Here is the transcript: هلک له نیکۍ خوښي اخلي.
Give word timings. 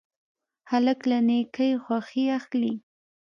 هلک 0.71 0.99
له 1.11 1.17
نیکۍ 1.27 1.71
خوښي 1.83 2.25
اخلي. 2.39 2.73